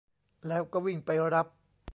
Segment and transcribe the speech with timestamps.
[0.47, 1.47] แล้วก็วิ่งไปรับ